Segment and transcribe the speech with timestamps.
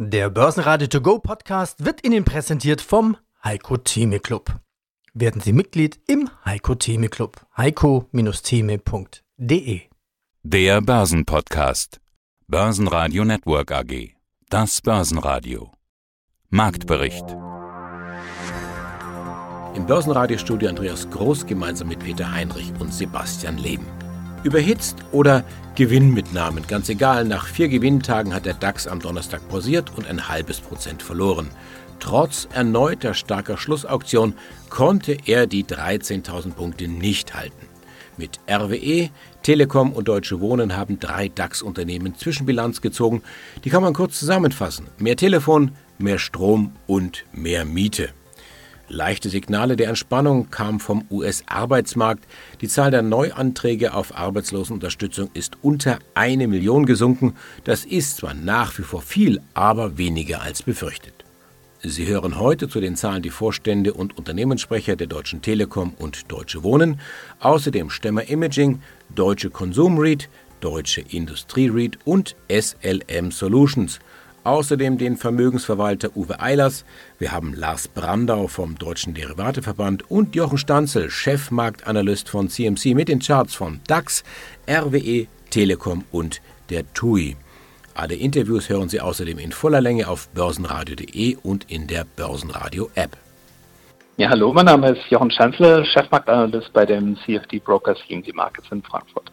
[0.00, 4.60] Der Börsenradio To Go Podcast wird Ihnen präsentiert vom Heiko Theme Club.
[5.12, 7.44] Werden Sie Mitglied im Heiko Theme Club.
[7.56, 9.80] heiko-theme.de
[10.44, 12.00] Der Börsenpodcast.
[12.46, 14.14] Börsenradio Network AG.
[14.48, 15.72] Das Börsenradio.
[16.48, 17.24] Marktbericht.
[19.74, 23.88] Im Börsenradiostudio Andreas Groß gemeinsam mit Peter Heinrich und Sebastian Leben.
[24.44, 25.44] Überhitzt oder
[25.74, 30.60] Gewinnmitnahmen, ganz egal, nach vier Gewinntagen hat der DAX am Donnerstag pausiert und ein halbes
[30.60, 31.50] Prozent verloren.
[32.00, 34.34] Trotz erneuter starker Schlussauktion
[34.70, 37.66] konnte er die 13.000 Punkte nicht halten.
[38.16, 39.10] Mit RWE,
[39.42, 43.22] Telekom und Deutsche Wohnen haben drei DAX-Unternehmen Zwischenbilanz gezogen.
[43.64, 44.86] Die kann man kurz zusammenfassen.
[44.98, 48.10] Mehr Telefon, mehr Strom und mehr Miete.
[48.90, 52.24] Leichte Signale der Entspannung kamen vom US-Arbeitsmarkt.
[52.62, 57.34] Die Zahl der Neuanträge auf Arbeitslosenunterstützung ist unter eine Million gesunken.
[57.64, 61.12] Das ist zwar nach wie vor viel, aber weniger als befürchtet.
[61.82, 66.64] Sie hören heute zu den Zahlen die Vorstände und Unternehmenssprecher der Deutschen Telekom und Deutsche
[66.64, 66.98] Wohnen,
[67.40, 68.80] außerdem Stemmer Imaging,
[69.14, 70.28] Deutsche Konsum REIT,
[70.60, 74.00] Deutsche Industrie REIT und SLM Solutions–
[74.48, 76.84] außerdem den Vermögensverwalter Uwe Eilers.
[77.18, 83.20] Wir haben Lars Brandau vom Deutschen Derivateverband und Jochen Stanzel, Chefmarktanalyst von CMC mit den
[83.20, 84.24] Charts von DAX,
[84.68, 86.40] RWE, Telekom und
[86.70, 87.36] der TUI.
[87.94, 93.16] Alle Interviews hören Sie außerdem in voller Länge auf börsenradio.de und in der Börsenradio-App.
[94.16, 98.82] Ja, hallo, mein Name ist Jochen Schanzle, Chefmarktanalyst bei dem CFD Broker CMC Markets in
[98.82, 99.30] Frankfurt.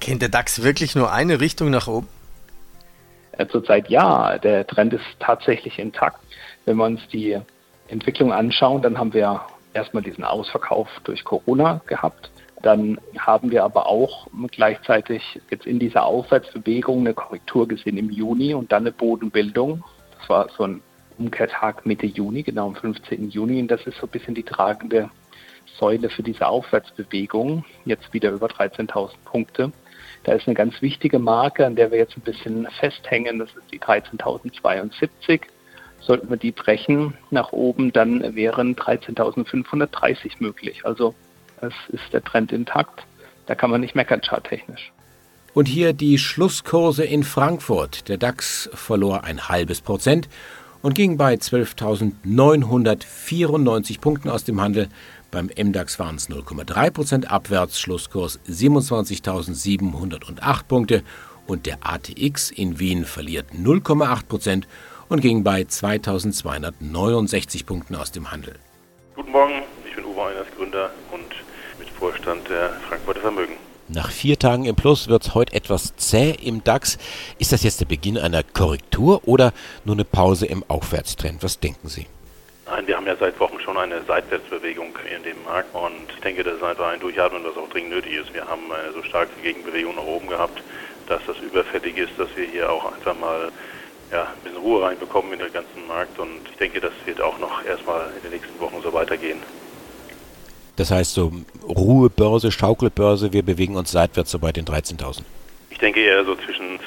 [0.00, 2.08] Kennt der DAX wirklich nur eine Richtung nach oben?
[3.38, 6.20] Äh, zurzeit ja, der Trend ist tatsächlich intakt.
[6.64, 7.38] Wenn wir uns die
[7.88, 9.42] Entwicklung anschauen, dann haben wir
[9.74, 12.30] erstmal diesen Ausverkauf durch Corona gehabt.
[12.62, 18.54] Dann haben wir aber auch gleichzeitig jetzt in dieser Aufwärtsbewegung eine Korrektur gesehen im Juni
[18.54, 19.84] und dann eine Bodenbildung.
[20.18, 20.82] Das war so ein
[21.18, 23.30] Umkehrtag Mitte Juni, genau am 15.
[23.30, 23.60] Juni.
[23.60, 25.10] Und das ist so ein bisschen die tragende
[25.78, 27.64] Säule für diese Aufwärtsbewegung.
[27.84, 29.72] Jetzt wieder über 13.000 Punkte.
[30.26, 33.38] Da ist eine ganz wichtige Marke, an der wir jetzt ein bisschen festhängen.
[33.38, 35.42] Das ist die 13.072.
[36.00, 40.84] Sollten wir die brechen nach oben, dann wären 13.530 möglich.
[40.84, 41.14] Also
[41.60, 43.06] es ist der Trend intakt.
[43.46, 44.90] Da kann man nicht meckern, charttechnisch.
[45.54, 48.08] Und hier die Schlusskurse in Frankfurt.
[48.08, 50.28] Der DAX verlor ein halbes Prozent
[50.82, 54.88] und ging bei 12.994 Punkten aus dem Handel.
[55.36, 61.02] Beim MDAX waren es 0,3% abwärts, Schlusskurs 27.708 Punkte
[61.46, 64.62] und der ATX in Wien verliert 0,8%
[65.10, 68.54] und ging bei 2.269 Punkten aus dem Handel.
[69.14, 71.26] Guten Morgen, ich bin Uwe Einers, Gründer und
[71.78, 73.56] Mitvorstand der Frankfurter Vermögen.
[73.88, 76.96] Nach vier Tagen im Plus wird es heute etwas zäh im DAX.
[77.38, 79.52] Ist das jetzt der Beginn einer Korrektur oder
[79.84, 81.42] nur eine Pause im Aufwärtstrend?
[81.42, 82.06] Was denken Sie?
[83.06, 86.62] Haben ja seit Wochen schon eine Seitwärtsbewegung in dem Markt und ich denke, das ist
[86.64, 88.34] einfach ein Durchatmen, was auch dringend nötig ist.
[88.34, 90.60] Wir haben eine so starke Gegenbewegung nach oben gehabt,
[91.06, 93.52] dass das überfällig ist, dass wir hier auch einfach mal
[94.10, 97.38] ja, ein bisschen Ruhe reinbekommen in den ganzen Markt und ich denke, das wird auch
[97.38, 99.38] noch erstmal in den nächsten Wochen so weitergehen.
[100.74, 101.30] Das heißt so
[101.62, 105.20] Ruhebörse, Schaukelbörse, wir bewegen uns seitwärts so bei den 13.000.
[105.70, 106.80] Ich denke eher so zwischen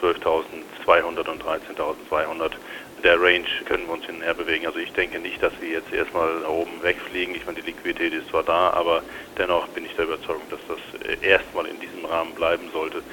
[0.90, 2.52] 12.200 und 13.200
[3.04, 4.66] der Range können wir uns hinterher bewegen.
[4.66, 7.36] Also ich denke nicht, dass wir jetzt erstmal oben wegfliegen.
[7.36, 9.04] Ich meine, die Liquidität ist zwar da, aber
[9.38, 10.80] dennoch bin ich der Überzeugung, dass das
[11.22, 13.04] erstmal in diesem Rahmen bleiben sollte.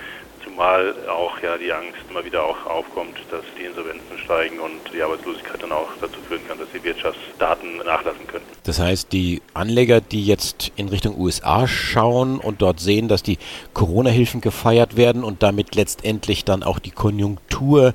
[0.47, 5.03] Zumal auch ja die Angst immer wieder auch aufkommt, dass die Insolvenzen steigen und die
[5.03, 8.45] Arbeitslosigkeit dann auch dazu führen kann, dass die Wirtschaftsdaten nachlassen können.
[8.62, 13.39] Das heißt, die Anleger, die jetzt in Richtung USA schauen und dort sehen, dass die
[13.75, 17.93] Corona-Hilfen gefeiert werden und damit letztendlich dann auch die Konjunktur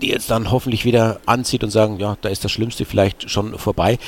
[0.00, 3.58] die jetzt dann hoffentlich wieder anzieht und sagen, ja, da ist das Schlimmste vielleicht schon
[3.58, 3.98] vorbei.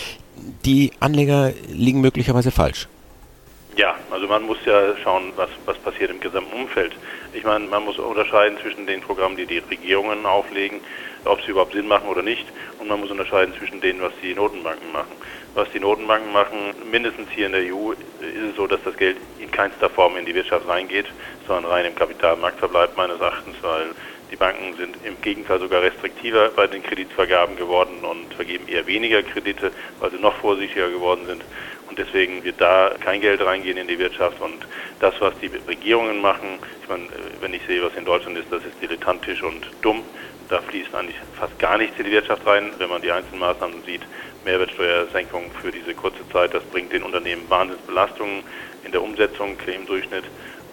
[0.64, 2.88] Die Anleger liegen möglicherweise falsch.
[3.80, 6.92] Ja, also man muss ja schauen, was, was passiert im gesamten Umfeld.
[7.32, 10.82] Ich meine, man muss unterscheiden zwischen den Programmen, die die Regierungen auflegen,
[11.24, 12.44] ob sie überhaupt Sinn machen oder nicht.
[12.78, 15.12] Und man muss unterscheiden zwischen denen, was die Notenbanken machen.
[15.54, 19.16] Was die Notenbanken machen, mindestens hier in der EU, ist es so, dass das Geld
[19.38, 21.06] in keinster Form in die Wirtschaft reingeht,
[21.46, 23.94] sondern rein im Kapitalmarkt verbleibt meines Erachtens, weil
[24.30, 29.22] die Banken sind im Gegenteil sogar restriktiver bei den Kreditvergaben geworden und vergeben eher weniger
[29.22, 31.42] Kredite, weil sie noch vorsichtiger geworden sind.
[31.90, 34.40] Und deswegen wird da kein Geld reingehen in die Wirtschaft.
[34.40, 34.66] Und
[35.00, 37.08] das, was die Regierungen machen, ich meine,
[37.40, 40.02] wenn ich sehe, was in Deutschland ist, das ist dilettantisch und dumm.
[40.48, 42.70] Da fließt eigentlich fast gar nichts in die Wirtschaft rein.
[42.78, 44.02] Wenn man die einzelnen Maßnahmen sieht,
[44.44, 48.44] Mehrwertsteuersenkung für diese kurze Zeit, das bringt den Unternehmen Wahnsinnsbelastungen
[48.84, 50.24] in der Umsetzung im Durchschnitt.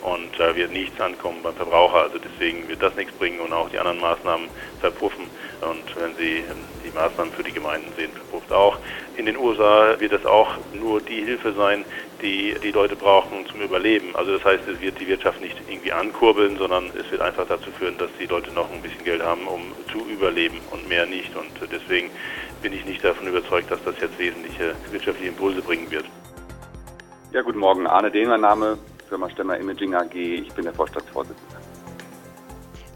[0.04, 2.04] und da wird nichts ankommen beim Verbraucher.
[2.04, 4.48] Also deswegen wird das nichts bringen und auch die anderen Maßnahmen
[4.80, 5.26] verpuffen.
[5.62, 6.44] Und wenn Sie
[6.88, 8.78] die Maßnahmen für die Gemeinden sehen, verpufft auch.
[9.18, 11.84] In den USA wird das auch nur die Hilfe sein,
[12.22, 14.16] die die Leute brauchen zum Überleben.
[14.16, 17.70] Also das heißt, es wird die Wirtschaft nicht irgendwie ankurbeln, sondern es wird einfach dazu
[17.78, 19.62] führen, dass die Leute noch ein bisschen Geld haben, um
[19.92, 21.36] zu überleben und mehr nicht.
[21.36, 22.10] Und deswegen
[22.62, 26.06] bin ich nicht davon überzeugt, dass das jetzt wesentliche wirtschaftliche Impulse bringen wird.
[27.34, 27.86] Ja, guten Morgen.
[27.88, 28.78] Arne Dehn, mein Name,
[29.10, 30.16] Firma Stemmer Imaging AG.
[30.16, 31.58] Ich bin der Vorstandsvorsitzende.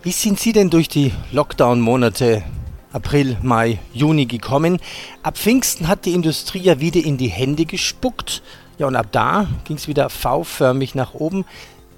[0.04, 2.44] Wie sind Sie denn durch die Lockdown-Monate
[2.94, 4.80] April, Mai, Juni gekommen?
[5.24, 8.44] Ab Pfingsten hat die Industrie ja wieder in die Hände gespuckt.
[8.78, 11.46] Ja, und ab da ging es wieder V-förmig nach oben.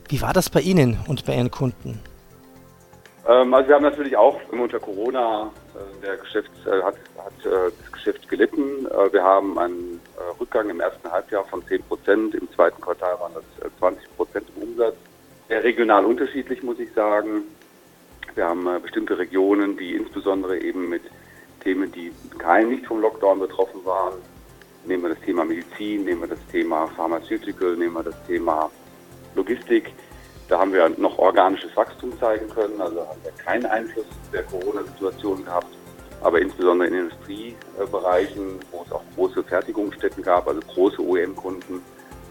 [0.09, 1.99] Wie war das bei Ihnen und bei Ihren Kunden?
[3.27, 7.71] Ähm, also wir haben natürlich auch unter Corona äh, der Geschäfts, äh, hat, hat äh,
[7.81, 8.87] das Geschäft gelitten.
[9.11, 9.99] Wir haben einen
[10.39, 12.35] Rückgang im ersten Halbjahr von 10 Prozent.
[12.35, 14.95] Im zweiten Quartal waren das 20 äh, Prozent im Umsatz.
[15.47, 17.43] Sehr regional unterschiedlich, muss ich sagen.
[18.35, 21.03] Wir haben bestimmte Regionen, die insbesondere eben mit
[21.63, 24.15] Themen, die kein nicht vom Lockdown betroffen waren,
[24.85, 28.69] nehmen wir das Thema Medizin, nehmen wir das Thema Pharmaceutical, nehmen wir das Thema
[29.35, 29.93] Logistik.
[30.49, 35.45] Da haben wir noch organisches Wachstum zeigen können, also haben wir keinen Einfluss der Corona-Situation
[35.45, 35.67] gehabt.
[36.21, 41.81] Aber insbesondere in Industriebereichen, wo es auch große Fertigungsstätten gab, also große OEM-Kunden,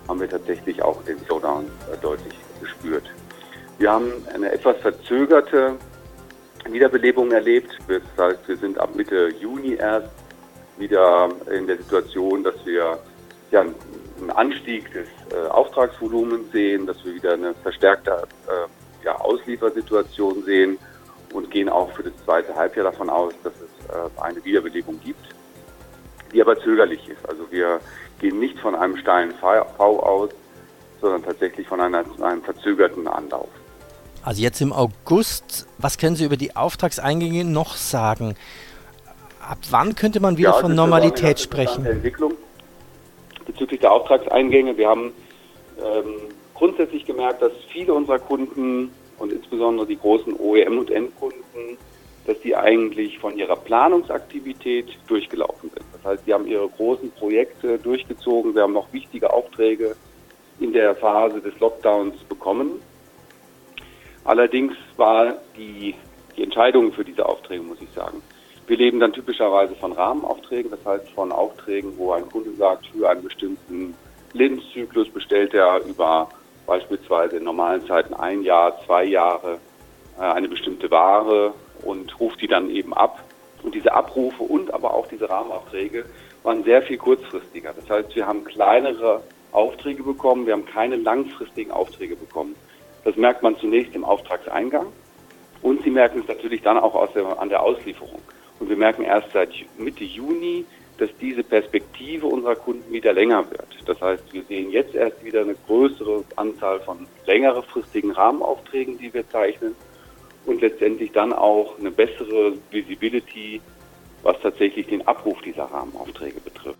[0.08, 3.10] haben wir tatsächlich auch den Slowdown äh, deutlich gespürt.
[3.78, 5.76] Wir haben eine etwas verzögerte
[6.70, 7.78] Wiederbelebung erlebt.
[7.88, 10.10] Das heißt, wir sind ab Mitte Juni erst
[10.78, 12.98] wieder in der Situation, dass wir
[13.50, 18.10] ja, einen Anstieg des äh, Auftragsvolumens sehen, dass wir wieder eine verstärkte
[18.48, 20.78] äh, ja, Ausliefersituation sehen
[21.32, 25.26] und gehen auch für das zweite Halbjahr davon aus, dass es äh, eine Wiederbelebung gibt,
[26.32, 27.28] die aber zögerlich ist.
[27.28, 27.80] Also wir
[28.20, 30.30] gehen nicht von einem steilen V aus,
[31.00, 33.48] sondern tatsächlich von einer, einem verzögerten Anlauf.
[34.24, 38.36] Also jetzt im August, was können Sie über die Auftragseingänge noch sagen?
[39.40, 41.84] Ab wann könnte man wieder ja, von Normalität sprechen?
[41.84, 42.34] Entwicklung
[43.44, 44.76] bezüglich der Auftragseingänge.
[44.76, 45.12] Wir haben
[45.78, 46.14] ähm,
[46.54, 51.42] grundsätzlich gemerkt, dass viele unserer Kunden und insbesondere die großen OEM- und Endkunden,
[52.24, 55.84] dass die eigentlich von ihrer Planungsaktivität durchgelaufen sind.
[55.92, 58.54] Das heißt, sie haben ihre großen Projekte durchgezogen.
[58.54, 59.96] Wir haben noch wichtige Aufträge
[60.60, 62.80] in der Phase des Lockdowns bekommen.
[64.24, 65.94] Allerdings war die,
[66.36, 68.22] die Entscheidung für diese Aufträge, muss ich sagen,
[68.66, 73.08] wir leben dann typischerweise von Rahmenaufträgen, das heißt von Aufträgen, wo ein Kunde sagt, für
[73.08, 73.94] einen bestimmten
[74.32, 76.28] Lebenszyklus bestellt er über
[76.66, 79.58] beispielsweise in normalen Zeiten ein Jahr, zwei Jahre
[80.18, 81.52] äh, eine bestimmte Ware
[81.82, 83.22] und ruft die dann eben ab.
[83.62, 86.04] Und diese Abrufe und aber auch diese Rahmenaufträge
[86.42, 87.72] waren sehr viel kurzfristiger.
[87.74, 89.22] Das heißt, wir haben kleinere
[89.52, 92.54] Aufträge bekommen, wir haben keine langfristigen Aufträge bekommen.
[93.04, 94.86] Das merkt man zunächst im Auftragseingang
[95.62, 98.20] und Sie merken es natürlich dann auch der, an der Auslieferung.
[98.58, 100.64] Und wir merken erst seit Mitte Juni,
[100.98, 103.66] dass diese Perspektive unserer Kunden wieder länger wird.
[103.86, 109.28] Das heißt, wir sehen jetzt erst wieder eine größere Anzahl von längerefristigen Rahmenaufträgen, die wir
[109.28, 109.74] zeichnen
[110.46, 113.60] und letztendlich dann auch eine bessere Visibility,
[114.22, 116.78] was tatsächlich den Abruf dieser Rahmenaufträge betrifft.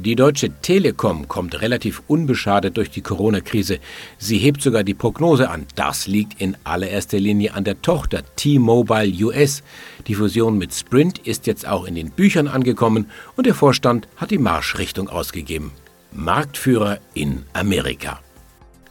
[0.00, 3.80] Die Deutsche Telekom kommt relativ unbeschadet durch die Corona-Krise.
[4.16, 5.66] Sie hebt sogar die Prognose an.
[5.74, 9.64] Das liegt in allererster Linie an der Tochter T-Mobile US.
[10.06, 14.30] Die Fusion mit Sprint ist jetzt auch in den Büchern angekommen und der Vorstand hat
[14.30, 15.72] die Marschrichtung ausgegeben.
[16.12, 18.20] Marktführer in Amerika.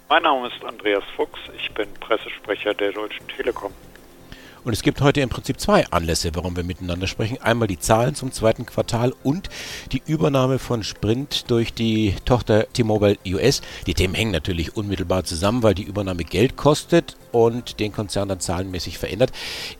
[0.09, 3.71] Mein Name ist Andreas Fuchs, ich bin Pressesprecher der Deutschen Telekom.
[4.67, 7.41] Und es gibt heute im Prinzip zwei Anlässe, warum wir miteinander sprechen.
[7.41, 9.47] Einmal die Zahlen zum zweiten Quartal und
[9.93, 13.61] die Übernahme von Sprint durch die Tochter T-Mobile US.
[13.85, 18.39] Die Themen hängen natürlich unmittelbar zusammen, weil die Übernahme Geld kostet und den Konzern dann
[18.39, 19.31] zahlenmäßig verändert.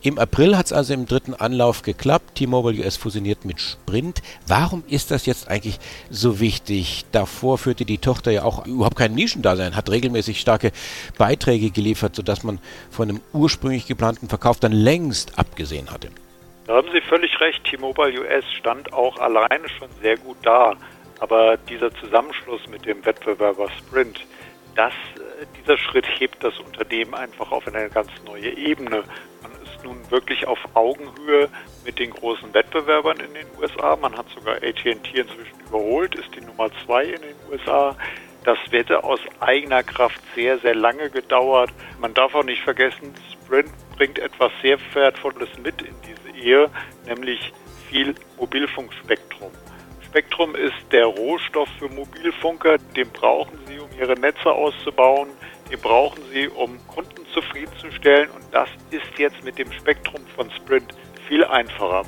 [0.02, 2.36] Im April hat es also im dritten Anlauf geklappt.
[2.36, 4.22] T-Mobile US fusioniert mit Sprint.
[4.46, 5.78] Warum ist das jetzt eigentlich
[6.10, 7.04] so wichtig?
[7.12, 10.72] Davor führte die Tochter ja auch überhaupt kein Nischendasein, hat regelmäßig starke
[11.16, 12.58] Beiträge geliefert, sodass man
[12.90, 16.08] von einem ursprünglich geplanten Verkauf dann längst abgesehen hatte.
[16.66, 17.64] Da haben Sie völlig recht.
[17.64, 20.74] T-Mobile US stand auch alleine schon sehr gut da.
[21.20, 24.20] Aber dieser Zusammenschluss mit dem Wettbewerber Sprint,
[24.76, 24.92] das,
[25.68, 29.04] dieser Schritt hebt das Unternehmen einfach auf eine ganz neue Ebene.
[29.42, 31.50] Man ist nun wirklich auf Augenhöhe
[31.84, 33.94] mit den großen Wettbewerbern in den USA.
[33.96, 37.94] Man hat sogar AT&T inzwischen überholt, ist die Nummer zwei in den USA.
[38.44, 41.70] Das hätte aus eigener Kraft sehr, sehr lange gedauert.
[42.00, 46.70] Man darf auch nicht vergessen, Sprint bringt etwas sehr Wertvolles mit in diese Ehe,
[47.06, 47.52] nämlich
[47.90, 49.50] viel Mobilfunkspektrum.
[50.08, 55.28] Spektrum ist der Rohstoff für Mobilfunker, den brauchen sie, um ihre Netze auszubauen.
[55.70, 58.30] Den brauchen sie, um Kunden zufriedenzustellen.
[58.30, 60.94] Und das ist jetzt mit dem Spektrum von Sprint
[61.26, 62.04] viel einfacher.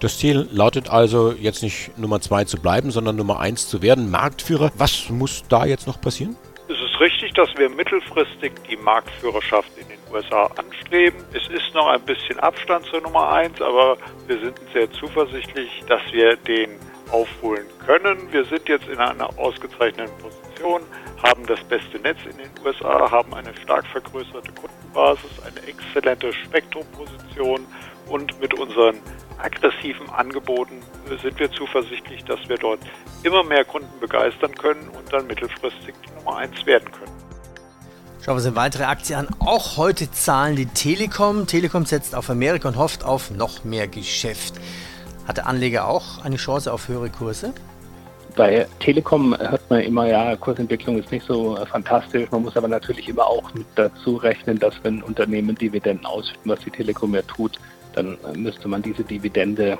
[0.00, 4.10] Das Ziel lautet also, jetzt nicht Nummer zwei zu bleiben, sondern Nummer eins zu werden,
[4.10, 4.70] Marktführer.
[4.76, 6.36] Was muss da jetzt noch passieren?
[6.68, 11.18] Es ist richtig, dass wir mittelfristig die Marktführerschaft in den USA anstreben.
[11.32, 13.96] Es ist noch ein bisschen Abstand zur Nummer eins, aber
[14.28, 16.70] wir sind sehr zuversichtlich, dass wir den
[17.10, 18.30] aufholen können.
[18.30, 20.47] Wir sind jetzt in einer ausgezeichneten Position,
[21.22, 27.66] haben das beste Netz in den USA, haben eine stark vergrößerte Kundenbasis, eine exzellente Spektrumposition
[28.08, 28.96] und mit unseren
[29.38, 30.82] aggressiven Angeboten
[31.22, 32.80] sind wir zuversichtlich, dass wir dort
[33.22, 37.12] immer mehr Kunden begeistern können und dann mittelfristig die Nummer eins werden können.
[38.20, 39.28] Schauen wir uns eine weitere Aktie an.
[39.38, 41.46] Auch heute zahlen die Telekom.
[41.46, 44.54] Telekom setzt auf Amerika und hofft auf noch mehr Geschäft.
[45.26, 47.54] Hat der Anleger auch eine Chance auf höhere Kurse?
[48.38, 52.30] Bei Telekom hört man immer, ja, Kursentwicklung ist nicht so äh, fantastisch.
[52.30, 56.60] Man muss aber natürlich immer auch mit dazu rechnen, dass wenn Unternehmen Dividenden ausschütten, was
[56.60, 57.58] die Telekom ja tut,
[57.94, 59.76] dann äh, müsste man diese Dividende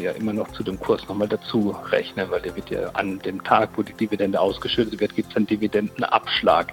[0.00, 3.42] ja immer noch zu dem Kurs nochmal dazu rechnen, weil der wird ja an dem
[3.44, 6.72] Tag, wo die Dividende ausgeschüttet wird, gibt es einen Dividendenabschlag.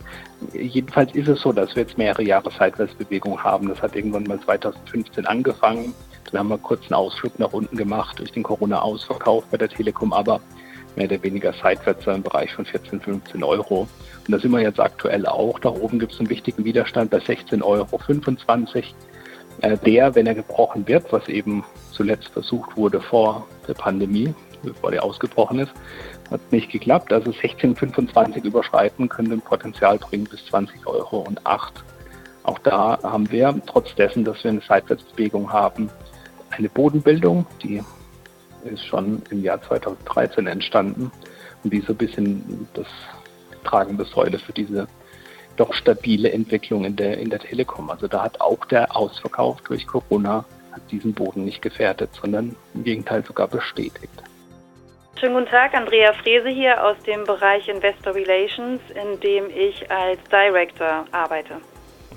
[0.53, 3.69] Jedenfalls ist es so, dass wir jetzt mehrere Jahre Seitwärtsbewegung haben.
[3.69, 5.93] Das hat irgendwann mal 2015 angefangen.
[6.31, 10.11] Dann haben wir kurz einen Ausflug nach unten gemacht durch den Corona-Ausverkauf bei der Telekom,
[10.11, 10.41] aber
[10.95, 13.87] mehr oder weniger seitwärts im Bereich von 14, 15 Euro.
[14.27, 15.59] Und da sind wir jetzt aktuell auch.
[15.59, 17.87] Da oben gibt es einen wichtigen Widerstand bei 16,25 Euro.
[19.61, 24.91] Äh, der, wenn er gebrochen wird, was eben zuletzt versucht wurde vor der Pandemie, bevor
[24.91, 25.71] der ausgebrochen ist,
[26.31, 27.11] hat nicht geklappt.
[27.11, 31.83] Also 16,25 überschreiten können ein Potenzial bringen bis 20 Euro und 8.
[32.43, 35.89] Auch da haben wir, trotz dessen, dass wir eine Seitwärtsbewegung haben,
[36.51, 37.83] eine Bodenbildung, die
[38.65, 41.11] ist schon im Jahr 2013 entstanden
[41.63, 42.87] und die so ein bisschen das
[43.63, 44.87] tragende Säule für diese
[45.57, 47.89] doch stabile Entwicklung in der, in der Telekom.
[47.89, 50.45] Also da hat auch der Ausverkauf durch Corona
[50.91, 54.23] diesen Boden nicht gefährdet, sondern im Gegenteil sogar bestätigt.
[55.19, 60.19] Schönen guten Tag, Andrea Frese hier aus dem Bereich Investor Relations, in dem ich als
[60.31, 61.57] Director arbeite.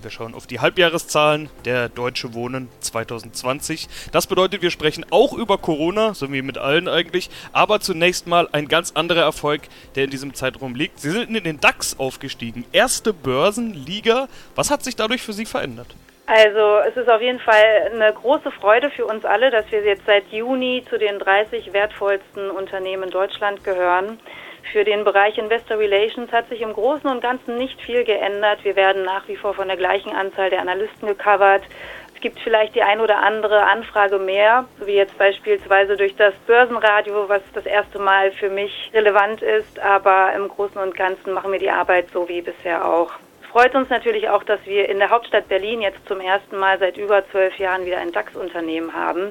[0.03, 3.89] Wir schauen auf die Halbjahreszahlen der Deutsche Wohnen 2020.
[4.11, 8.49] Das bedeutet, wir sprechen auch über Corona, so wie mit allen eigentlich, aber zunächst mal
[8.51, 9.63] ein ganz anderer Erfolg,
[9.95, 10.99] der in diesem Zeitraum liegt.
[10.99, 12.65] Sie sind in den DAX aufgestiegen.
[12.73, 14.27] Erste Börsenliga.
[14.57, 15.95] Was hat sich dadurch für Sie verändert?
[16.27, 20.07] Also es ist auf jeden Fall eine große Freude für uns alle, dass wir jetzt
[20.07, 24.19] seit Juni zu den 30 wertvollsten Unternehmen in Deutschland gehören.
[24.71, 28.65] Für den Bereich Investor Relations hat sich im Großen und Ganzen nicht viel geändert.
[28.65, 31.63] Wir werden nach wie vor von der gleichen Anzahl der Analysten gecovert.
[32.15, 37.29] Es gibt vielleicht die ein oder andere Anfrage mehr, wie jetzt beispielsweise durch das Börsenradio,
[37.29, 39.81] was das erste Mal für mich relevant ist.
[39.81, 43.13] Aber im Großen und Ganzen machen wir die Arbeit so wie bisher auch.
[43.53, 46.97] Freut uns natürlich auch, dass wir in der Hauptstadt Berlin jetzt zum ersten Mal seit
[46.97, 49.31] über zwölf Jahren wieder ein DAX-Unternehmen haben.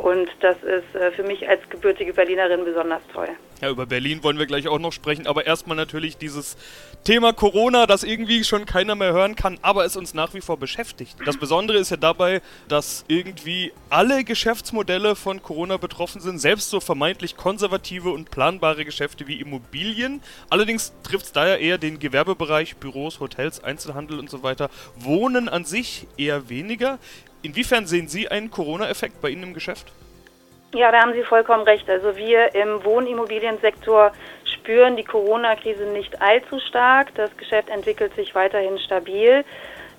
[0.00, 3.28] Und das ist äh, für mich als gebürtige Berlinerin besonders toll.
[3.60, 6.56] Ja, über Berlin wollen wir gleich auch noch sprechen, aber erstmal natürlich dieses
[7.04, 10.56] Thema Corona, das irgendwie schon keiner mehr hören kann, aber es uns nach wie vor
[10.56, 11.16] beschäftigt.
[11.26, 16.80] Das Besondere ist ja dabei, dass irgendwie alle Geschäftsmodelle von Corona betroffen sind, selbst so
[16.80, 20.22] vermeintlich konservative und planbare Geschäfte wie Immobilien.
[20.48, 24.70] Allerdings trifft es da ja eher den Gewerbebereich, Büros, Hotels, Einzelhandel und so weiter.
[24.96, 26.98] Wohnen an sich eher weniger.
[27.42, 29.92] Inwiefern sehen Sie einen Corona-Effekt bei Ihnen im Geschäft?
[30.74, 31.88] Ja, da haben Sie vollkommen recht.
[31.88, 34.12] Also wir im Wohnimmobiliensektor
[34.44, 37.14] spüren die Corona-Krise nicht allzu stark.
[37.14, 39.44] Das Geschäft entwickelt sich weiterhin stabil.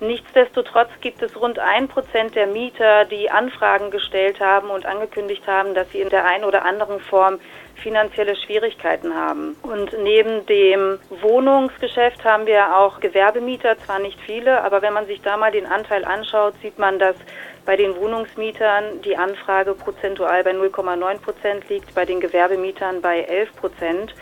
[0.00, 5.74] Nichtsdestotrotz gibt es rund ein Prozent der Mieter, die Anfragen gestellt haben und angekündigt haben,
[5.74, 7.38] dass sie in der einen oder anderen Form
[7.82, 9.56] finanzielle Schwierigkeiten haben.
[9.62, 15.20] Und neben dem Wohnungsgeschäft haben wir auch Gewerbemieter, zwar nicht viele, aber wenn man sich
[15.20, 17.16] da mal den Anteil anschaut, sieht man, dass
[17.64, 23.56] bei den Wohnungsmietern die Anfrage prozentual bei 0,9 Prozent liegt, bei den Gewerbemietern bei 11
[23.56, 24.14] Prozent.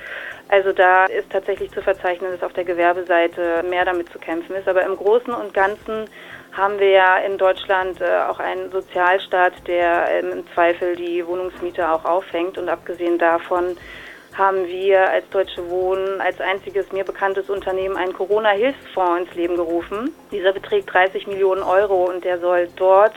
[0.49, 4.69] Also da ist tatsächlich zu verzeichnen, dass auf der Gewerbeseite mehr damit zu kämpfen ist.
[4.69, 6.09] Aber im Großen und Ganzen
[6.53, 11.91] haben wir ja in Deutschland äh, auch einen Sozialstaat, der ähm, im Zweifel die Wohnungsmiete
[11.91, 12.59] auch auffängt.
[12.59, 13.77] Und abgesehen davon
[14.37, 20.15] haben wir als Deutsche Wohnen als einziges mir bekanntes Unternehmen einen Corona-Hilfsfonds ins Leben gerufen.
[20.31, 23.15] Dieser beträgt 30 Millionen Euro und der soll dort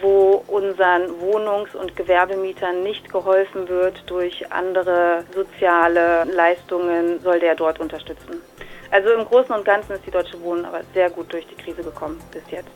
[0.00, 7.80] wo unseren Wohnungs- und Gewerbemietern nicht geholfen wird durch andere soziale Leistungen, soll der dort
[7.80, 8.42] unterstützen.
[8.90, 11.82] Also im Großen und Ganzen ist die Deutsche Wohnen aber sehr gut durch die Krise
[11.82, 12.68] gekommen bis jetzt.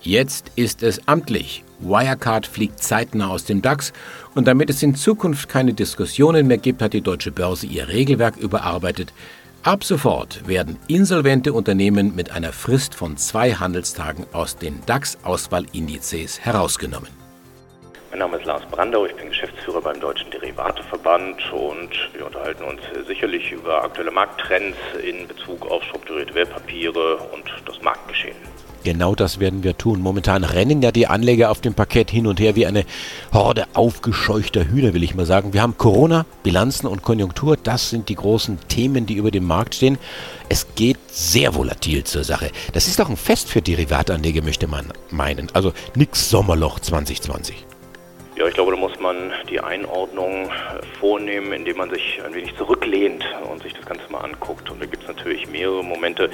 [0.00, 1.64] Jetzt ist es amtlich.
[1.80, 3.92] Wirecard fliegt zeitnah aus dem DAX
[4.34, 8.36] und damit es in Zukunft keine Diskussionen mehr gibt, hat die deutsche Börse ihr Regelwerk
[8.36, 9.12] überarbeitet.
[9.64, 17.10] Ab sofort werden insolvente Unternehmen mit einer Frist von zwei Handelstagen aus den DAX-Auswahlindizes herausgenommen.
[18.18, 22.80] Mein Name ist Lars Brandau, ich bin Geschäftsführer beim Deutschen Derivateverband und wir unterhalten uns
[23.06, 24.76] sicherlich über aktuelle Markttrends
[25.08, 28.34] in Bezug auf strukturierte Wertpapiere und das Marktgeschehen.
[28.82, 30.00] Genau das werden wir tun.
[30.00, 32.84] Momentan rennen ja die Anleger auf dem Parkett hin und her wie eine
[33.32, 35.52] Horde aufgescheuchter Hühner, will ich mal sagen.
[35.52, 37.56] Wir haben Corona, Bilanzen und Konjunktur.
[37.56, 39.96] Das sind die großen Themen, die über dem Markt stehen.
[40.48, 42.50] Es geht sehr volatil zur Sache.
[42.72, 45.48] Das ist doch ein Fest für Derivatanleger, möchte man meinen.
[45.54, 47.67] Also nix Sommerloch 2020.
[48.38, 50.48] Ja, ich glaube, da muss man die Einordnung
[51.00, 54.70] vornehmen, indem man sich ein wenig zurücklehnt und sich das Ganze mal anguckt.
[54.70, 56.30] Und da gibt es natürlich mehrere Momente,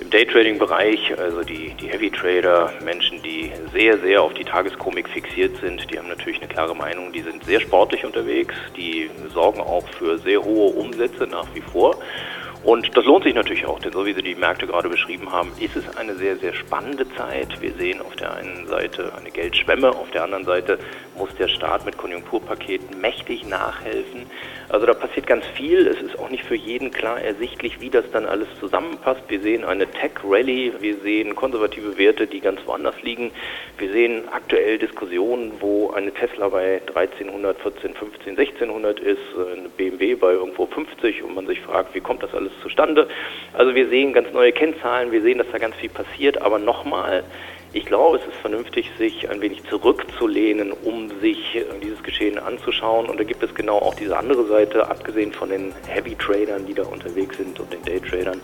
[0.00, 5.58] im Daytrading-Bereich, also die, die Heavy Trader, Menschen, die sehr, sehr auf die Tageskomik fixiert
[5.58, 9.86] sind, die haben natürlich eine klare Meinung, die sind sehr sportlich unterwegs, die sorgen auch
[9.98, 11.98] für sehr hohe Umsätze nach wie vor.
[12.62, 15.52] Und das lohnt sich natürlich auch, denn so wie Sie die Märkte gerade beschrieben haben,
[15.60, 17.60] ist es eine sehr, sehr spannende Zeit.
[17.60, 20.78] Wir sehen auf der einen Seite eine Geldschwemme, auf der anderen Seite
[21.16, 24.26] muss der Staat mit Konjunkturpaketen mächtig nachhelfen.
[24.68, 25.86] Also da passiert ganz viel.
[25.86, 29.22] Es ist auch nicht für jeden klar ersichtlich, wie das dann alles zusammenpasst.
[29.28, 33.30] Wir sehen eine Tech-Rally, wir sehen konservative Werte, die ganz woanders liegen.
[33.78, 40.16] Wir sehen aktuell Diskussionen, wo eine Tesla bei 1300, 14, 15, 1600 ist, eine BMW
[40.16, 43.08] bei irgendwo 50 und man sich fragt, wie kommt das alles zustande.
[43.52, 47.24] Also wir sehen ganz neue Kennzahlen, wir sehen, dass da ganz viel passiert, aber nochmal,
[47.72, 53.06] ich glaube, es ist vernünftig, sich ein wenig zurückzulehnen, um sich dieses Geschehen anzuschauen.
[53.06, 56.84] Und da gibt es genau auch diese andere Seite, abgesehen von den Heavy-Tradern, die da
[56.84, 58.40] unterwegs sind und den Day-Tradern,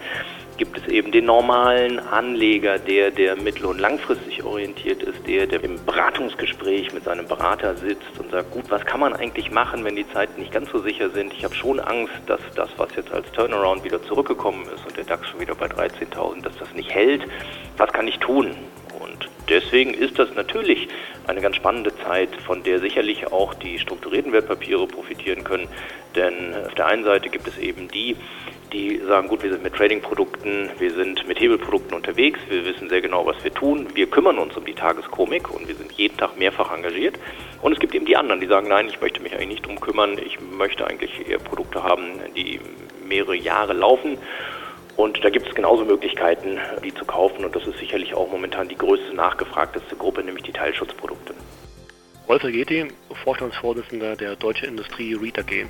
[0.59, 5.65] gibt es eben den normalen Anleger, der, der mittel- und langfristig orientiert ist, der, der
[5.65, 9.97] im Beratungsgespräch mit seinem Berater sitzt und sagt, gut, was kann man eigentlich machen, wenn
[9.97, 11.33] die Zeiten nicht ganz so sicher sind?
[11.33, 15.05] Ich habe schon Angst, dass das, was jetzt als Turnaround wieder zurückgekommen ist und der
[15.05, 17.23] DAX schon wieder bei 13.000, dass das nicht hält.
[17.79, 18.55] Was kann ich tun?
[19.49, 20.89] Deswegen ist das natürlich
[21.27, 25.69] eine ganz spannende Zeit, von der sicherlich auch die strukturierten Wertpapiere profitieren können.
[26.15, 28.17] Denn auf der einen Seite gibt es eben die,
[28.73, 33.03] die sagen, gut, wir sind mit Trading-Produkten, wir sind mit Hebelprodukten unterwegs, wir wissen sehr
[33.03, 36.39] genau, was wir tun, wir kümmern uns um die Tageskomik und wir sind jeden Tag
[36.39, 37.19] mehrfach engagiert.
[37.61, 39.81] Und es gibt eben die anderen, die sagen, nein, ich möchte mich eigentlich nicht drum
[39.81, 42.61] kümmern, ich möchte eigentlich eher Produkte haben, die
[43.07, 44.19] mehrere Jahre laufen.
[44.97, 47.45] Und da gibt es genauso Möglichkeiten, die zu kaufen.
[47.45, 51.35] Und das ist sicherlich auch momentan die größte nachgefragteste Gruppe, nämlich die Teilschutzprodukte.
[52.27, 52.89] Walter Getty,
[53.25, 55.67] Vorstandsvorsitzender der Deutschen Industrie REIT AG.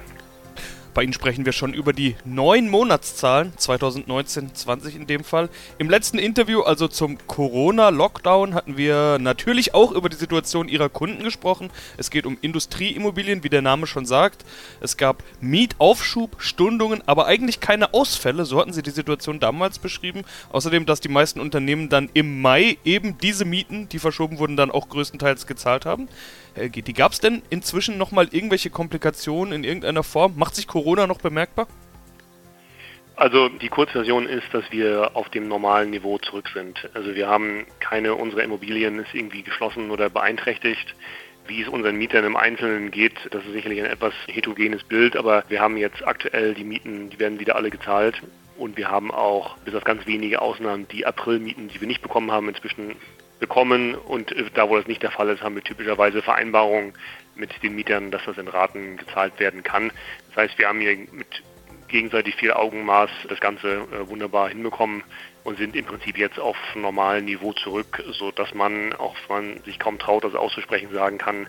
[0.94, 5.48] Bei Ihnen sprechen wir schon über die neun Monatszahlen, 2019, 20 in dem Fall.
[5.78, 11.24] Im letzten Interview, also zum Corona-Lockdown, hatten wir natürlich auch über die Situation Ihrer Kunden
[11.24, 11.70] gesprochen.
[11.96, 14.44] Es geht um Industrieimmobilien, wie der Name schon sagt.
[14.80, 18.44] Es gab Mietaufschub, Stundungen, aber eigentlich keine Ausfälle.
[18.44, 20.24] So hatten Sie die Situation damals beschrieben.
[20.50, 24.70] Außerdem, dass die meisten Unternehmen dann im Mai eben diese Mieten, die verschoben wurden, dann
[24.70, 26.08] auch größtenteils gezahlt haben.
[26.54, 30.34] Herr Gitti, gab es denn inzwischen nochmal irgendwelche Komplikationen in irgendeiner Form?
[30.36, 31.66] Macht sich Corona noch bemerkbar?
[33.16, 36.90] Also die Kurzversion ist, dass wir auf dem normalen Niveau zurück sind.
[36.94, 40.94] Also wir haben keine unserer Immobilien ist irgendwie geschlossen oder beeinträchtigt.
[41.46, 45.44] Wie es unseren Mietern im Einzelnen geht, das ist sicherlich ein etwas heterogenes Bild, aber
[45.48, 48.22] wir haben jetzt aktuell die Mieten, die werden wieder alle gezahlt.
[48.56, 52.30] Und wir haben auch, bis auf ganz wenige Ausnahmen, die Aprilmieten, die wir nicht bekommen
[52.30, 52.94] haben, inzwischen
[53.42, 53.94] bekommen.
[53.96, 56.94] Und da, wo das nicht der Fall ist, haben wir typischerweise Vereinbarungen
[57.34, 59.90] mit den Mietern, dass das in Raten gezahlt werden kann.
[60.28, 61.42] Das heißt, wir haben hier mit
[61.88, 65.02] gegenseitig viel Augenmaß das Ganze äh, wunderbar hinbekommen
[65.44, 69.78] und sind im Prinzip jetzt auf normalen Niveau zurück, sodass man, auch wenn man sich
[69.78, 71.48] kaum traut, das auszusprechen, sagen kann,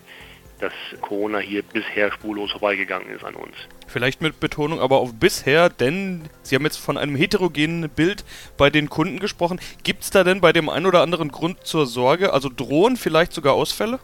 [0.59, 3.55] dass Corona hier bisher spurlos vorbeigegangen ist an uns.
[3.87, 8.23] Vielleicht mit Betonung aber auf bisher, denn Sie haben jetzt von einem heterogenen Bild
[8.57, 9.59] bei den Kunden gesprochen.
[9.83, 12.33] Gibt es da denn bei dem einen oder anderen Grund zur Sorge?
[12.33, 13.99] Also drohen vielleicht sogar Ausfälle?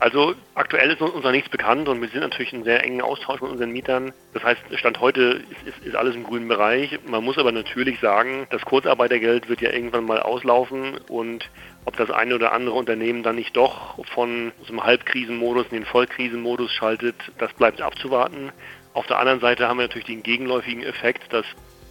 [0.00, 3.42] Also aktuell ist uns noch nichts bekannt und wir sind natürlich in sehr engen Austausch
[3.42, 4.12] mit unseren Mietern.
[4.32, 6.98] Das heißt, Stand heute ist, ist, ist, alles im grünen Bereich.
[7.06, 11.50] Man muss aber natürlich sagen, das Kurzarbeitergeld wird ja irgendwann mal auslaufen und
[11.84, 15.84] ob das eine oder andere Unternehmen dann nicht doch von so einem Halbkrisenmodus in den
[15.84, 18.52] Vollkrisenmodus schaltet, das bleibt abzuwarten.
[18.94, 21.44] Auf der anderen Seite haben wir natürlich den gegenläufigen Effekt, dass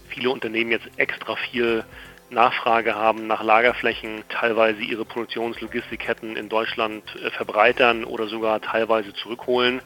[0.08, 1.84] viele Unternehmen jetzt extra viel
[2.30, 9.80] Nachfrage haben nach Lagerflächen, teilweise ihre Produktionslogistikketten in Deutschland äh, verbreitern oder sogar teilweise zurückholen.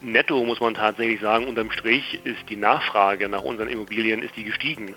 [0.00, 4.44] Netto muss man tatsächlich sagen, unterm Strich ist die Nachfrage nach unseren Immobilien ist die
[4.44, 4.94] gestiegen,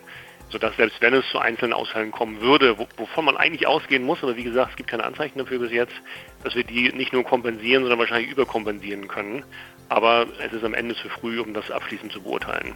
[0.48, 4.38] sodass selbst wenn es zu einzelnen Ausfällen kommen würde, wovon man eigentlich ausgehen muss, aber
[4.38, 5.96] wie gesagt, es gibt keine Anzeichen dafür bis jetzt,
[6.46, 9.44] dass wir die nicht nur kompensieren, sondern wahrscheinlich überkompensieren können.
[9.90, 12.74] Aber es ist am Ende zu früh, um das abschließend zu beurteilen.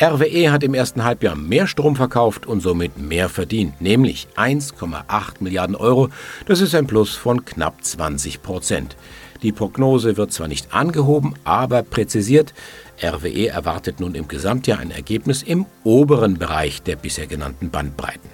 [0.00, 5.02] RWE hat im ersten Halbjahr mehr Strom verkauft und somit mehr verdient, nämlich 1,8
[5.40, 6.08] Milliarden Euro.
[6.46, 8.96] Das ist ein Plus von knapp 20 Prozent.
[9.42, 12.54] Die Prognose wird zwar nicht angehoben, aber präzisiert.
[13.02, 18.30] RWE erwartet nun im Gesamtjahr ein Ergebnis im oberen Bereich der bisher genannten Bandbreiten.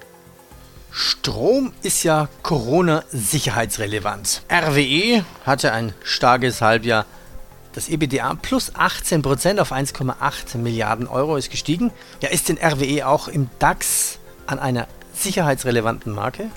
[0.91, 4.43] Strom ist ja Corona-sicherheitsrelevant.
[4.53, 7.07] RWE hatte ein starkes Halbjahr
[7.75, 11.91] das EBITDA plus 18 Prozent auf 1,8 Milliarden Euro ist gestiegen.
[12.23, 16.51] Ja, ist denn RWE auch im DAX an einer sicherheitsrelevanten Marke?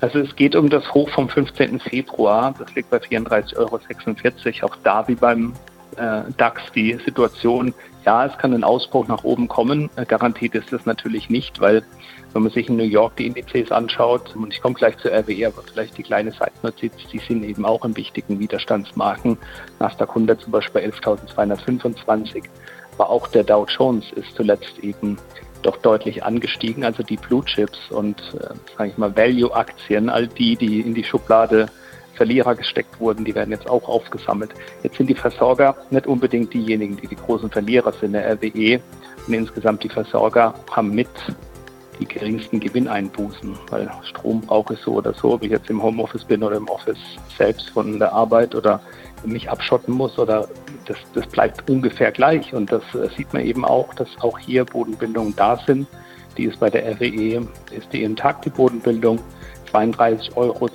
[0.00, 1.80] Also es geht um das Hoch vom 15.
[1.80, 2.54] Februar.
[2.58, 4.72] Das liegt bei 34,46 Euro.
[4.72, 5.52] Auch da wie beim
[5.96, 7.74] äh, DAX die Situation,
[8.04, 9.90] ja, es kann ein Ausbruch nach oben kommen.
[9.96, 11.82] Äh, garantiert ist das natürlich nicht, weil
[12.32, 15.48] wenn man sich in New York die Indizes anschaut, und ich komme gleich zur RWE,
[15.48, 19.36] aber vielleicht die kleine Seitennotiz, die sind eben auch in wichtigen Widerstandsmarken.
[19.80, 22.44] Nasdaq 100 zum Beispiel 11.225,
[22.96, 25.18] aber auch der Dow Jones ist zuletzt eben
[25.62, 26.84] doch deutlich angestiegen.
[26.84, 31.04] Also die Blue Chips und, äh, sage ich mal, Value-Aktien, all die, die in die
[31.04, 31.66] Schublade
[32.14, 34.50] Verlierer gesteckt wurden, die werden jetzt auch aufgesammelt.
[34.82, 38.80] Jetzt sind die Versorger nicht unbedingt diejenigen, die die großen Verlierer sind, der RWE.
[39.26, 41.08] Und insgesamt die Versorger haben mit
[42.00, 46.24] die geringsten Gewinneinbußen, weil Strom brauche ich so oder so, ob ich jetzt im Homeoffice
[46.24, 46.98] bin oder im Office
[47.36, 48.80] selbst von der Arbeit oder
[49.24, 50.48] mich abschotten muss oder
[50.86, 52.54] das, das bleibt ungefähr gleich.
[52.54, 55.86] Und das äh, sieht man eben auch, dass auch hier Bodenbildungen da sind.
[56.36, 59.20] Die ist bei der RWE, ist die intakt, die Bodenbildung.
[59.72, 60.68] 32,62 Euro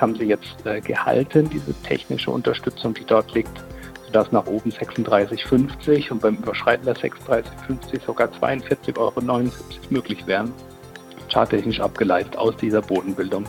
[0.00, 3.62] haben sie jetzt äh, gehalten, diese technische Unterstützung, die dort liegt,
[4.06, 9.20] sodass nach oben 36,50 und beim Überschreiten der 36,50 sogar 42,79 Euro
[9.90, 10.52] möglich wären,
[11.32, 13.44] charttechnisch abgeleitet aus dieser Bodenbildung,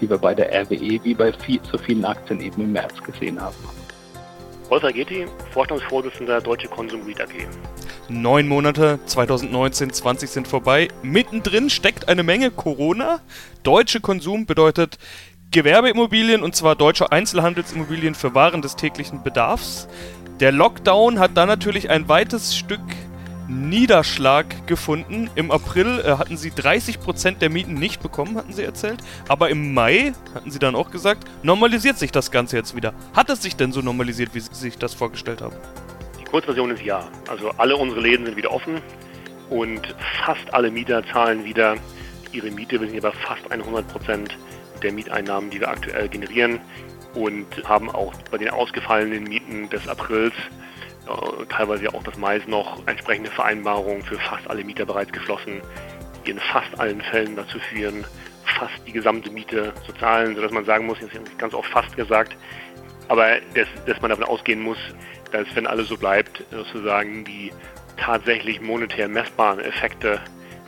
[0.00, 3.40] die wir bei der RWE wie bei viel, so vielen Aktien eben im März gesehen
[3.40, 3.81] haben.
[4.72, 7.46] Wolf Ageti, Vorstandsvorsitzender Deutsche Konsum REIT AG.
[8.08, 10.88] Neun Monate 2019, 20 sind vorbei.
[11.02, 13.20] Mittendrin steckt eine Menge Corona.
[13.64, 14.96] Deutsche Konsum bedeutet
[15.50, 19.88] Gewerbeimmobilien und zwar deutsche Einzelhandelsimmobilien für Waren des täglichen Bedarfs.
[20.40, 22.80] Der Lockdown hat dann natürlich ein weites Stück
[23.52, 25.28] Niederschlag gefunden.
[25.34, 29.00] Im April äh, hatten sie 30% der Mieten nicht bekommen, hatten sie erzählt.
[29.28, 32.94] Aber im Mai, hatten sie dann auch gesagt, normalisiert sich das Ganze jetzt wieder.
[33.14, 35.54] Hat es sich denn so normalisiert, wie sie sich das vorgestellt haben?
[36.18, 37.06] Die Kurzversion ist ja.
[37.28, 38.80] Also alle unsere Läden sind wieder offen
[39.50, 41.76] und fast alle Mieter zahlen wieder
[42.32, 42.80] ihre Miete.
[42.80, 44.30] Wir sind hier bei fast 100%
[44.82, 46.58] der Mieteinnahmen, die wir aktuell generieren
[47.14, 50.32] und haben auch bei den ausgefallenen Mieten des Aprils
[51.48, 55.60] teilweise auch das Mais noch entsprechende Vereinbarungen für fast alle Mieter bereits geschlossen,
[56.24, 58.04] die in fast allen Fällen dazu führen,
[58.44, 62.36] fast die gesamte Miete zu zahlen, sodass man sagen muss, jetzt ganz oft fast gesagt,
[63.08, 64.78] aber dass, dass man davon ausgehen muss,
[65.32, 67.52] dass wenn alles so bleibt, sozusagen die
[67.96, 70.20] tatsächlich monetär messbaren Effekte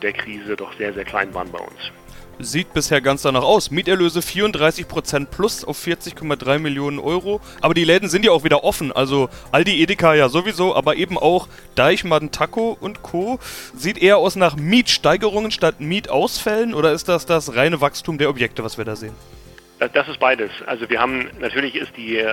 [0.02, 1.92] der Krise doch sehr, sehr klein waren bei uns.
[2.40, 3.70] Sieht bisher ganz danach aus.
[3.70, 7.40] Mieterlöse 34% plus auf 40,3 Millionen Euro.
[7.60, 8.90] Aber die Läden sind ja auch wieder offen.
[8.90, 13.38] Also Aldi Edeka ja sowieso, aber eben auch Deichmann, Taco und Co.
[13.76, 18.64] Sieht eher aus nach Mietsteigerungen statt Mietausfällen oder ist das das reine Wachstum der Objekte,
[18.64, 19.14] was wir da sehen?
[19.92, 20.50] Das ist beides.
[20.66, 22.24] Also wir haben, natürlich ist die,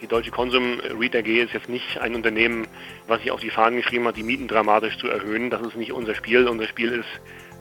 [0.00, 2.66] die Deutsche Konsum REIT AG ist jetzt nicht ein Unternehmen,
[3.06, 5.50] was sich auf die Fahnen geschrieben hat, die Mieten dramatisch zu erhöhen.
[5.50, 6.46] Das ist nicht unser Spiel.
[6.48, 7.08] Unser Spiel ist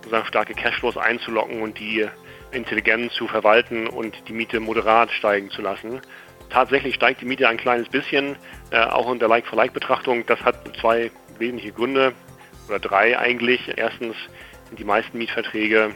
[0.01, 2.07] sozusagen starke Cashflows einzulocken und die
[2.51, 6.01] intelligent zu verwalten und die Miete moderat steigen zu lassen.
[6.49, 8.35] Tatsächlich steigt die Miete ein kleines bisschen,
[8.71, 10.25] äh, auch in der Like-for-Like-Betrachtung.
[10.25, 12.13] Das hat zwei wesentliche Gründe,
[12.69, 13.61] oder drei eigentlich.
[13.75, 14.15] Erstens
[14.67, 15.91] sind die meisten Mietverträge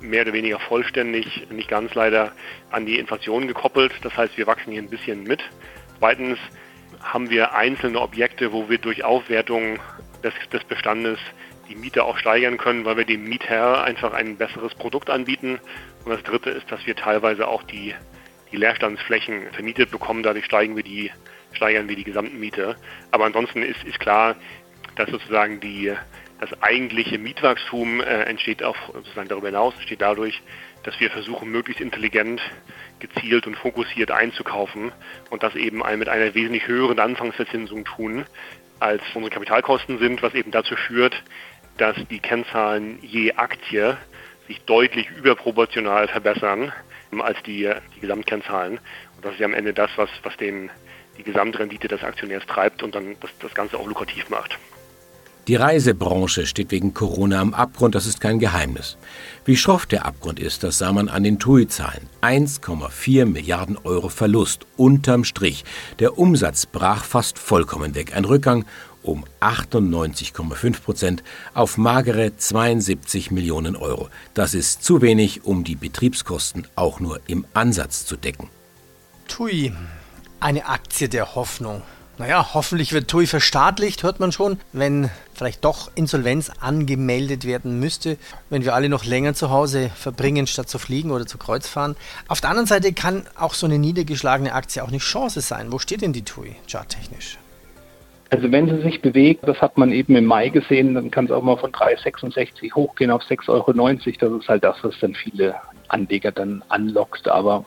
[0.00, 2.32] mehr oder weniger vollständig, nicht ganz leider,
[2.70, 3.92] an die Inflation gekoppelt.
[4.02, 5.40] Das heißt, wir wachsen hier ein bisschen mit.
[5.98, 6.38] Zweitens
[7.00, 9.78] haben wir einzelne Objekte, wo wir durch Aufwertung
[10.24, 11.18] des, des Bestandes
[11.72, 15.58] die Miete auch steigern können, weil wir dem Mietherr einfach ein besseres Produkt anbieten.
[16.04, 17.94] Und das Dritte ist, dass wir teilweise auch die,
[18.50, 20.22] die Leerstandsflächen vermietet bekommen.
[20.22, 21.10] Dadurch steigen wir die,
[21.52, 22.76] steigern wir die gesamten Miete.
[23.10, 24.36] Aber ansonsten ist, ist klar,
[24.96, 25.94] dass sozusagen die,
[26.40, 30.42] das eigentliche Mietwachstum äh, entsteht auch sozusagen darüber hinaus, entsteht dadurch,
[30.82, 32.42] dass wir versuchen, möglichst intelligent,
[32.98, 34.92] gezielt und fokussiert einzukaufen
[35.30, 38.26] und das eben mit einer wesentlich höheren Anfangsverzinsung tun,
[38.82, 41.22] als unsere Kapitalkosten sind, was eben dazu führt,
[41.78, 43.96] dass die Kennzahlen je Aktie
[44.46, 46.72] sich deutlich überproportional verbessern
[47.20, 48.78] als die, die Gesamtkennzahlen.
[49.16, 50.70] Und das ist ja am Ende das, was, was den,
[51.18, 54.58] die Gesamtrendite des Aktionärs treibt und dann das, das Ganze auch lukrativ macht.
[55.48, 58.96] Die Reisebranche steht wegen Corona am Abgrund, das ist kein Geheimnis.
[59.44, 62.08] Wie schroff der Abgrund ist, das sah man an den TUI-Zahlen.
[62.20, 65.64] 1,4 Milliarden Euro Verlust unterm Strich.
[65.98, 68.14] Der Umsatz brach fast vollkommen weg.
[68.14, 68.66] Ein Rückgang
[69.02, 71.22] um 98,5 Prozent
[71.54, 74.08] auf magere 72 Millionen Euro.
[74.34, 78.48] Das ist zu wenig, um die Betriebskosten auch nur im Ansatz zu decken.
[79.28, 79.72] TUI,
[80.40, 81.82] eine Aktie der Hoffnung.
[82.18, 88.18] Naja, hoffentlich wird TUI verstaatlicht, hört man schon, wenn vielleicht doch Insolvenz angemeldet werden müsste,
[88.50, 91.96] wenn wir alle noch länger zu Hause verbringen, statt zu fliegen oder zu Kreuz fahren.
[92.28, 95.72] Auf der anderen Seite kann auch so eine niedergeschlagene Aktie auch eine Chance sein.
[95.72, 97.38] Wo steht denn die TUI charttechnisch?
[98.32, 101.30] Also wenn sie sich bewegt, das hat man eben im Mai gesehen, dann kann es
[101.30, 103.72] auch mal von 3,66 hochgehen auf 6,90 Euro.
[103.74, 105.54] Das ist halt das, was dann viele
[105.88, 107.28] Anleger dann anlockt.
[107.28, 107.66] Aber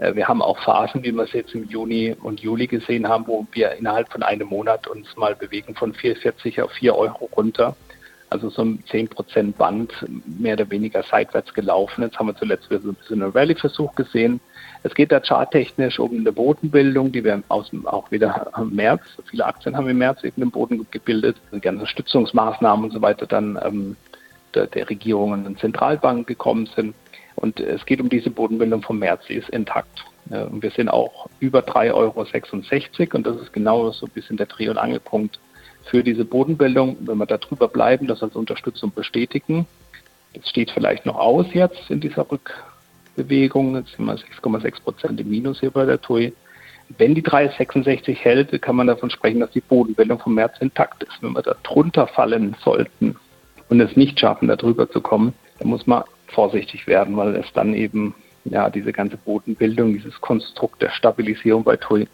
[0.00, 3.26] äh, wir haben auch Phasen, wie wir es jetzt im Juni und Juli gesehen haben,
[3.26, 7.74] wo wir innerhalb von einem Monat uns mal bewegen von 4,40 auf 4 Euro runter.
[8.28, 9.94] Also so ein 10% Band
[10.26, 12.02] mehr oder weniger seitwärts gelaufen.
[12.02, 14.40] Jetzt haben wir zuletzt wieder so ein bisschen einen Rallye-Versuch gesehen.
[14.84, 19.46] Es geht da charttechnisch um eine Bodenbildung, die wir aus, auch wieder im März, viele
[19.46, 23.58] Aktien haben im März eben den Boden gebildet, die ganzen Stützungsmaßnahmen und so weiter dann
[23.64, 23.96] ähm,
[24.54, 26.94] der, der Regierungen und Zentralbanken gekommen sind.
[27.36, 30.04] Und es geht um diese Bodenbildung vom März, die ist intakt.
[30.26, 34.46] Und wir sind auch über 3,66 Euro und das ist genau so ein bisschen der
[34.46, 35.40] Dreh- und Angelpunkt
[35.84, 36.96] für diese Bodenbildung.
[37.00, 39.66] Wenn wir da drüber bleiben, das als Unterstützung bestätigen,
[40.34, 42.24] das steht vielleicht noch aus jetzt in dieser
[43.16, 46.32] Rückbewegung, jetzt sind wir 6,6 Prozent im Minus hier bei der TUI.
[46.98, 51.22] Wenn die 3,66 hält, kann man davon sprechen, dass die Bodenbildung vom März intakt ist.
[51.22, 53.16] Wenn wir da drunter fallen sollten
[53.68, 57.46] und es nicht schaffen, da drüber zu kommen, dann muss man vorsichtig werden, weil es
[57.54, 62.08] dann eben, ja, diese ganze Bodenbildung, dieses Konstrukt der Stabilisierung bei TUI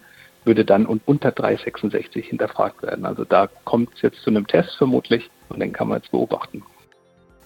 [0.44, 3.04] würde dann unter 3,66 hinterfragt werden.
[3.04, 6.62] Also da kommt es jetzt zu einem Test vermutlich und den kann man jetzt beobachten.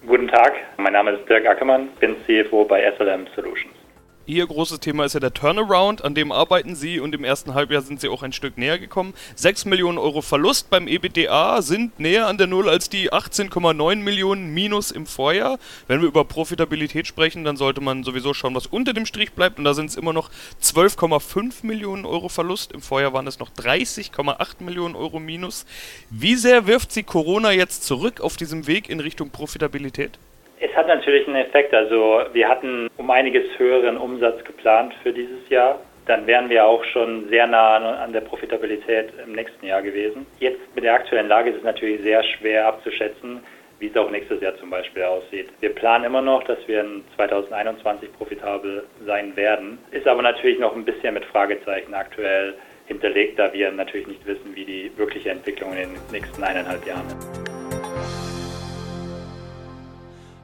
[0.04, 3.81] Guten Tag, mein Name ist Dirk Ackermann, bin CFO bei SLM Solutions.
[4.24, 7.82] Ihr großes Thema ist ja der Turnaround, an dem arbeiten Sie und im ersten Halbjahr
[7.82, 9.14] sind Sie auch ein Stück näher gekommen.
[9.34, 14.54] 6 Millionen Euro Verlust beim EBDA sind näher an der Null als die 18,9 Millionen
[14.54, 15.58] Minus im Vorjahr.
[15.88, 19.58] Wenn wir über Profitabilität sprechen, dann sollte man sowieso schauen, was unter dem Strich bleibt
[19.58, 20.30] und da sind es immer noch
[20.62, 22.70] 12,5 Millionen Euro Verlust.
[22.70, 25.66] Im Vorjahr waren es noch 30,8 Millionen Euro Minus.
[26.10, 30.16] Wie sehr wirft Sie Corona jetzt zurück auf diesem Weg in Richtung Profitabilität?
[30.64, 31.74] Es hat natürlich einen Effekt.
[31.74, 35.80] Also wir hatten um einiges höheren Umsatz geplant für dieses Jahr.
[36.06, 40.24] Dann wären wir auch schon sehr nah an der Profitabilität im nächsten Jahr gewesen.
[40.38, 43.40] Jetzt mit der aktuellen Lage ist es natürlich sehr schwer abzuschätzen,
[43.80, 45.48] wie es auch nächstes Jahr zum Beispiel aussieht.
[45.58, 49.78] Wir planen immer noch, dass wir in 2021 profitabel sein werden.
[49.90, 52.54] Ist aber natürlich noch ein bisschen mit Fragezeichen aktuell
[52.86, 57.06] hinterlegt, da wir natürlich nicht wissen, wie die wirkliche Entwicklung in den nächsten eineinhalb Jahren
[57.08, 57.51] ist.